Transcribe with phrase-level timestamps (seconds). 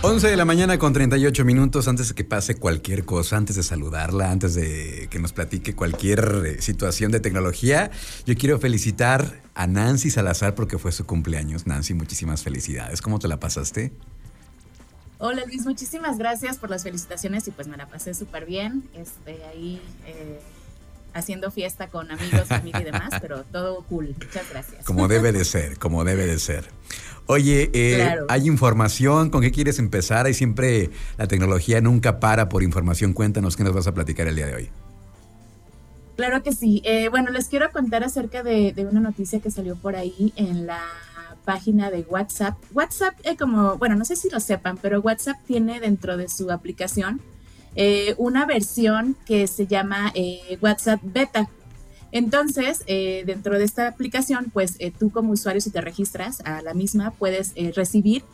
[0.00, 3.64] 11 de la mañana con 38 minutos antes de que pase cualquier cosa, antes de
[3.64, 7.90] saludarla, antes de que nos platique cualquier eh, situación de tecnología,
[8.24, 11.66] yo quiero felicitar a Nancy Salazar porque fue su cumpleaños.
[11.66, 13.02] Nancy, muchísimas felicidades.
[13.02, 13.90] ¿Cómo te la pasaste?
[15.18, 18.88] Hola Luis, muchísimas gracias por las felicitaciones y pues me la pasé súper bien.
[18.94, 20.40] Este, ahí eh,
[21.18, 24.14] haciendo fiesta con amigos, familia y demás, pero todo cool.
[24.18, 24.84] Muchas gracias.
[24.84, 26.70] Como debe de ser, como debe de ser.
[27.26, 30.24] Oye, eh, hay información, ¿con qué quieres empezar?
[30.24, 33.12] Hay siempre, la tecnología nunca para por información.
[33.12, 34.70] Cuéntanos qué nos vas a platicar el día de hoy.
[36.16, 36.80] Claro que sí.
[36.84, 40.80] Eh, bueno, les quiero contar acerca de, una noticia que salió por ahí en la
[41.44, 42.56] página de WhatsApp.
[42.72, 46.50] WhatsApp, eh, como, bueno, no sé si lo sepan, pero WhatsApp tiene dentro de su
[46.50, 47.20] aplicación
[48.16, 50.12] una versión que se llama
[50.60, 51.48] WhatsApp Beta.
[52.10, 56.62] Entonces, eh, dentro de esta aplicación, pues eh, tú como usuario, si te registras a
[56.62, 58.24] la misma, puedes eh, recibir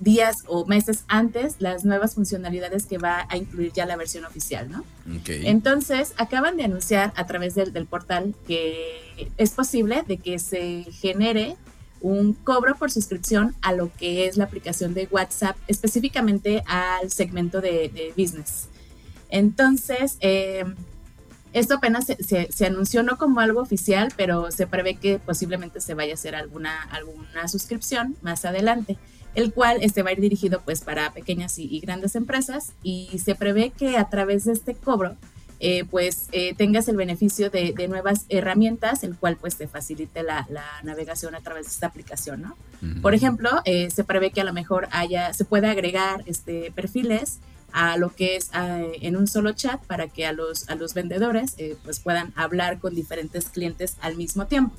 [0.00, 4.68] días o meses antes las nuevas funcionalidades que va a incluir ya la versión oficial,
[4.68, 4.84] ¿no?
[5.28, 10.86] Entonces, acaban de anunciar a través del, del portal que es posible de que se
[10.90, 11.56] genere
[12.00, 17.60] un cobro por suscripción a lo que es la aplicación de WhatsApp, específicamente al segmento
[17.60, 18.68] de, business.
[19.28, 20.18] Entonces,
[21.52, 26.12] esto apenas se, anunció no como algo oficial, pero se prevé que posiblemente se vaya
[26.12, 28.98] a hacer alguna, alguna suscripción más adelante,
[29.34, 33.34] el cual este va a ir dirigido pues para pequeñas y, grandes empresas y se
[33.34, 35.16] prevé que a través de este cobro
[35.60, 40.46] eh, pues eh, tengas el beneficio de, nuevas herramientas, el cual pues te facilite la,
[40.82, 42.56] navegación a través de esta aplicación, ¿no?
[43.02, 47.40] Por ejemplo, eh, se prevé que a lo mejor haya, se pueda agregar este, perfiles
[47.72, 50.94] a lo que es eh, en un solo chat para que a los, a los
[50.94, 54.74] vendedores eh, pues puedan hablar con diferentes clientes al mismo tiempo.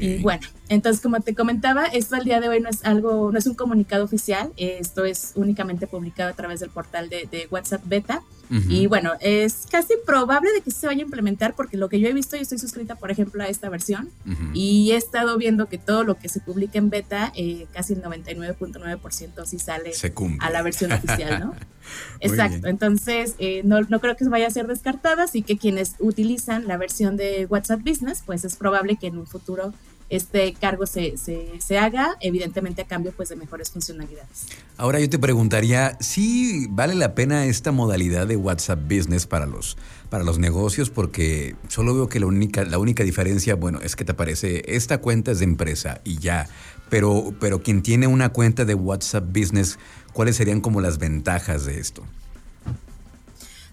[0.00, 3.38] Y bueno, entonces como te comentaba, esto al día de hoy no es algo, no
[3.38, 8.22] es un comunicado oficial, esto es únicamente publicado a través del portal de, WhatsApp Beta.
[8.68, 12.08] Y bueno, es casi probable de que se vaya a implementar porque lo que yo
[12.08, 14.10] he visto, yo estoy suscrita, por ejemplo, a esta versión
[14.54, 18.02] y he estado viendo que todo lo que se publica en beta, eh, casi el
[18.02, 19.92] 99.9% sí sale
[20.40, 21.54] a la versión oficial, ¿no?
[22.20, 26.66] Exacto, entonces eh, no, no creo que vaya a ser descartada, así que quienes utilizan
[26.66, 29.72] la versión de WhatsApp Business, pues es probable que en un futuro
[30.10, 34.48] este cargo se, se, haga, evidentemente a cambio pues de mejores funcionalidades.
[34.76, 39.76] Ahora yo te preguntaría, ¿si vale la pena esta modalidad de WhatsApp Business para los,
[40.10, 40.90] para los negocios?
[40.90, 44.98] Porque solo veo que la única, la única diferencia, bueno, es que te aparece, esta
[44.98, 46.48] cuenta es de empresa y ya,
[46.90, 49.78] pero, pero quien tiene una cuenta de WhatsApp Business,
[50.12, 52.02] ¿cuáles serían como las ventajas de esto?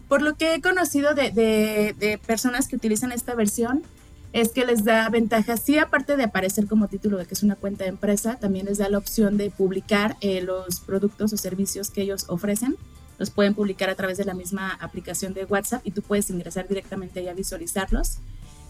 [0.08, 3.84] Por lo que he conocido de, de personas que utilizan esta versión,
[4.34, 7.56] es que les da ventajas, sí, aparte de aparecer como título de que es una
[7.56, 11.90] cuenta de empresa, también les da la opción de publicar eh, los productos o servicios
[11.90, 12.76] que ellos ofrecen.
[13.18, 16.68] Los pueden publicar a través de la misma aplicación de WhatsApp y tú puedes ingresar
[16.68, 18.20] directamente y a visualizarlos.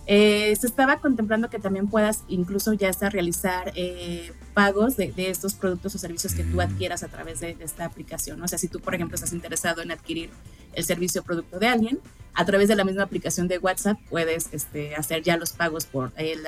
[0.09, 5.95] Eh, se estaba contemplando que también puedas incluso ya realizar eh, pagos de, estos productos
[5.95, 6.61] o servicios que tú mm.
[6.61, 8.41] adquieras a través de, esta aplicación.
[8.41, 10.29] O sea, si tú, por ejemplo, estás interesado en adquirir
[10.73, 11.99] el servicio o producto de alguien,
[12.33, 16.13] a través de la misma aplicación de WhatsApp puedes este, hacer ya los pagos por
[16.15, 16.39] el,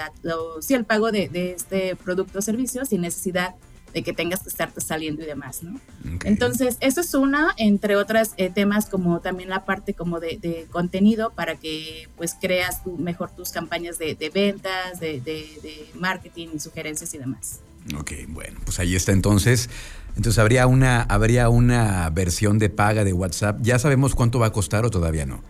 [0.70, 4.82] el pago de, de, este producto o servicio sin necesidad de que tengas que estarte
[4.82, 5.80] saliendo y demás, ¿no?
[6.24, 11.32] Entonces, eso es una, entre otras eh, temas como también la parte como de, contenido
[11.32, 17.62] para que pues creas mejor tus campañas de, ventas, de, marketing sugerencias y demás.
[17.98, 19.70] Ok, bueno, pues ahí está entonces.
[20.16, 23.60] Entonces, ¿habría una, ¿habría una versión de paga de WhatsApp?
[23.62, 25.42] ¿Ya sabemos cuánto va a costar o todavía no?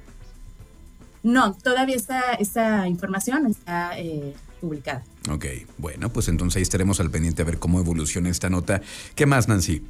[1.23, 5.03] No, todavía esta, esta información está eh, publicada.
[5.29, 5.45] Ok,
[5.77, 8.81] bueno, pues entonces ahí estaremos al pendiente a ver cómo evoluciona esta nota.
[9.15, 9.83] ¿Qué más, Nancy?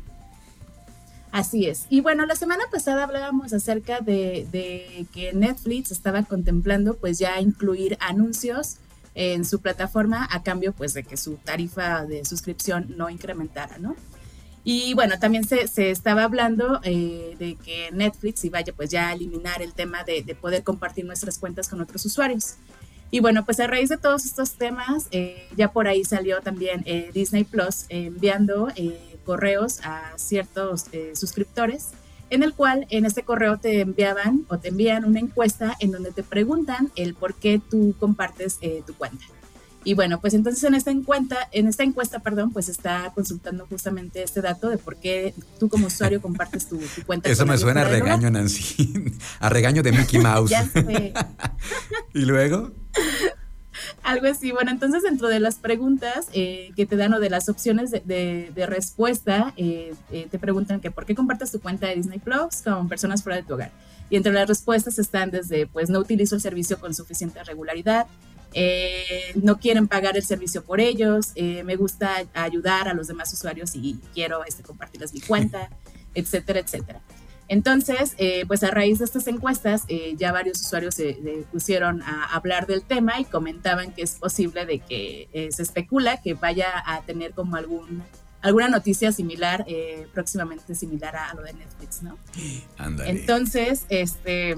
[1.31, 1.85] Así es.
[1.89, 7.39] Y bueno, la semana pasada hablábamos acerca de, de, que Netflix estaba contemplando pues ya
[7.39, 8.77] incluir anuncios
[9.13, 13.95] en su plataforma a cambio pues de que su tarifa de suscripción no incrementara, ¿no?
[14.63, 19.13] Y bueno, también se, se estaba hablando eh, de que Netflix iba pues ya a
[19.13, 22.55] eliminar el tema de, de, poder compartir nuestras cuentas con otros usuarios.
[23.11, 26.83] Y bueno, pues a raíz de todos estos temas, eh, ya por ahí salió también
[26.85, 28.67] eh, Disney Plus enviando
[29.25, 31.89] correos a ciertos suscriptores,
[32.29, 36.11] en el cual en este correo te enviaban o te envían una encuesta en donde
[36.11, 39.25] te preguntan el por qué tú compartes tu cuenta.
[39.83, 44.21] Y bueno, pues entonces en esta encuesta, en esta encuesta, perdón, pues está consultando justamente
[44.21, 47.29] este dato de por qué tú como usuario compartes tu, cuenta.
[47.29, 50.49] Eso me suena a regaño, Nancy, a regaño de Mickey Mouse.
[50.49, 51.13] ya sé.
[52.13, 52.71] ¿Y luego?
[54.09, 54.51] Algo así.
[54.51, 58.65] Bueno, entonces dentro de las preguntas eh, que te dan o de las opciones de,
[58.67, 62.89] respuesta, eh, eh, te preguntan que por qué compartes tu cuenta de Disney Plus con
[62.89, 63.71] personas fuera de tu hogar.
[64.09, 68.07] Y entre las respuestas están desde, pues no utilizo el servicio con suficiente regularidad,
[69.35, 73.99] no quieren pagar el servicio por ellos, me gusta ayudar a los demás usuarios y
[74.15, 75.69] quiero este, compartirles mi cuenta,
[76.15, 76.99] etcétera, etcétera.
[77.49, 81.17] Entonces, eh, pues a raíz de estas encuestas, eh, ya varios usuarios se,
[81.51, 86.21] pusieron a hablar del tema y comentaban que es posible de que eh, se especula
[86.21, 88.03] que vaya a tener como algún
[88.41, 89.65] alguna noticia similar,
[90.13, 92.17] próximamente similar a, lo de Netflix, ¿no?
[93.05, 94.55] Entonces, este,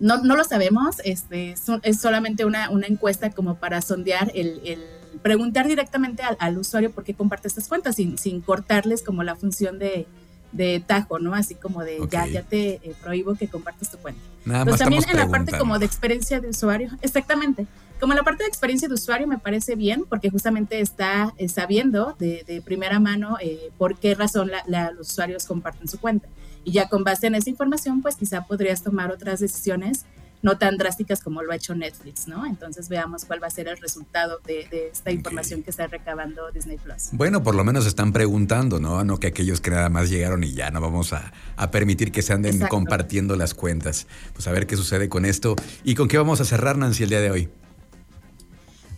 [0.00, 4.80] no, no, lo sabemos, este, es solamente una, una, encuesta como para sondear el,
[5.20, 9.78] preguntar directamente al, usuario por qué comparte estas cuentas sin, sin cortarles como la función
[9.78, 10.06] de
[10.54, 11.34] de tajo, ¿no?
[11.34, 14.20] Así como de ya, ya te eh, prohíbo que compartas tu cuenta.
[14.44, 17.66] Nada pues también en la parte como de experiencia de usuario, exactamente.
[18.00, 21.48] Como en la parte de experiencia de usuario me parece bien porque justamente está eh,
[21.48, 26.28] sabiendo de, primera mano eh, por qué razón los usuarios comparten su cuenta.
[26.64, 30.06] Y ya con base en esa información, pues quizá podrías tomar otras decisiones
[30.44, 32.44] no tan drásticas como lo ha hecho Netflix, ¿no?
[32.44, 36.76] Entonces veamos cuál va a ser el resultado de, esta información que está recabando Disney
[36.76, 37.08] Plus.
[37.12, 39.02] Bueno, por lo menos están preguntando, ¿no?
[39.04, 41.32] No que aquellos que nada más llegaron y ya no vamos a,
[41.72, 44.06] permitir que se anden compartiendo las cuentas.
[44.34, 45.56] Pues a ver qué sucede con esto.
[45.82, 47.48] ¿Y con qué vamos a cerrar, Nancy, el día de hoy?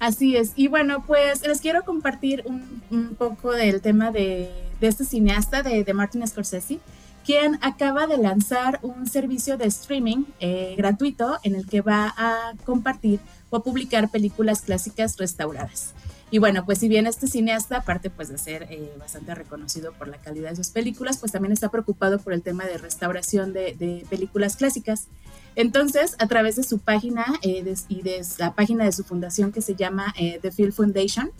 [0.01, 0.51] Así es.
[0.57, 4.51] Y bueno, pues les quiero compartir un, poco del tema de,
[4.81, 6.81] este cineasta, de, de Martin Scorsese
[7.27, 12.53] quien acaba de lanzar un servicio de streaming eh, gratuito en el que va a
[12.65, 13.19] compartir
[13.51, 15.93] o publicar películas clásicas restauradas.
[16.31, 20.07] Y bueno, pues si bien este cineasta, aparte pues de ser eh, bastante reconocido por
[20.07, 24.07] la calidad de sus películas, pues también está preocupado por el tema de restauración de,
[24.09, 25.09] películas clásicas.
[25.57, 29.63] Entonces, a través de su página eh, y de la página de su fundación que
[29.63, 31.33] se llama The Film Foundation,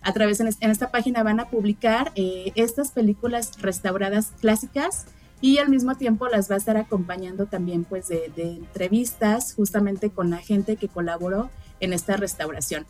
[0.00, 5.06] a través de en esta página van a publicar estas películas restauradas clásicas
[5.44, 10.30] y al mismo tiempo las va a estar acompañando también pues de, entrevistas justamente con
[10.30, 11.50] la gente que colaboró
[11.80, 12.86] en esta restauración.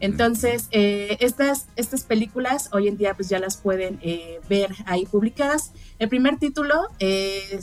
[0.00, 5.06] Entonces, eh, estas, estas películas hoy en día pues ya las pueden eh, ver ahí
[5.06, 5.70] publicadas.
[6.00, 7.60] El primer título eh,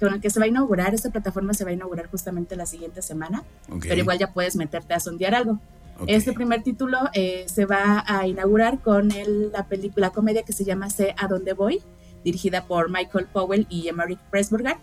[0.00, 2.66] con el que se va a inaugurar, esta plataforma se va a inaugurar justamente la
[2.66, 3.44] siguiente semana,
[3.82, 5.60] pero igual ya puedes meterte a sondear algo.
[6.08, 9.10] Este primer título se va a inaugurar con
[9.52, 11.80] la película, la comedia que se llama Sé a dónde voy,
[12.24, 14.76] dirigida por Michael Powell y Emerick Pressburger.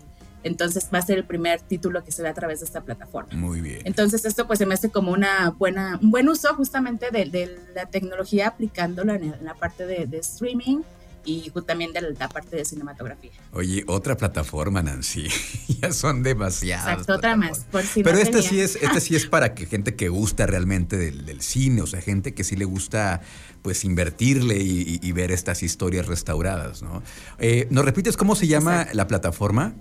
[0.44, 3.32] Entonces va a ser el primer título que se ve a través de esta plataforma.
[3.34, 3.80] Muy bien.
[3.84, 7.86] Entonces esto pues se me hace como una buena, un buen uso justamente de, la
[7.86, 10.82] tecnología aplicándola en, la parte de, streaming
[11.24, 13.30] y también de la parte de cinematografía.
[13.52, 15.28] Oye, otra plataforma, Nancy.
[15.80, 16.92] ya son demasiadas.
[16.92, 17.60] Exacto, otra más.
[17.70, 20.96] Por si Pero esta sí es, esta sí es para que gente que gusta realmente
[20.96, 23.20] del, del, cine, o sea, gente que sí le gusta
[23.62, 27.02] pues invertirle y, ver estas historias restauradas, ¿no?
[27.38, 29.74] Eh, ¿Nos repites cómo se llama la plataforma?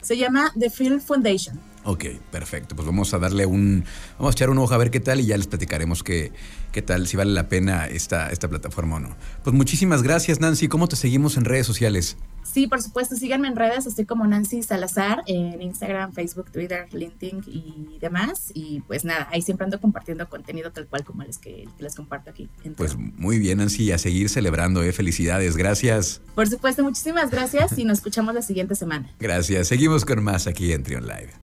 [0.00, 1.60] Se llama The Film Foundation.
[1.88, 2.76] Ok, perfecto.
[2.76, 3.82] Pues vamos a darle un.
[4.18, 6.32] Vamos a echar un ojo a ver qué tal y ya les platicaremos qué,
[6.70, 9.16] qué tal, si vale la pena esta, esta plataforma o no.
[9.42, 10.68] Pues muchísimas gracias, Nancy.
[10.68, 12.18] ¿Cómo te seguimos en redes sociales?
[12.42, 17.44] Sí, por supuesto, síganme en redes, estoy como Nancy Salazar en Instagram, Facebook, Twitter, LinkedIn
[17.46, 18.50] y demás.
[18.52, 22.28] Y pues nada, ahí siempre ando compartiendo contenido tal cual como el que, les comparto
[22.28, 22.50] aquí.
[22.76, 24.92] Pues muy bien, Nancy, a seguir celebrando, ¿eh?
[24.92, 26.20] Felicidades, gracias.
[26.34, 29.10] Por supuesto, muchísimas gracias y nos escuchamos la siguiente semana.
[29.18, 31.30] Gracias, seguimos con más aquí en Trion Live.